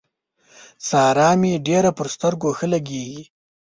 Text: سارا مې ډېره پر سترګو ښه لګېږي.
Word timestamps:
سارا 0.89 1.29
مې 1.41 1.53
ډېره 1.67 1.91
پر 1.97 2.07
سترګو 2.15 2.49
ښه 2.57 2.67
لګېږي. 2.73 3.21